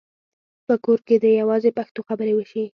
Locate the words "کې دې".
1.07-1.31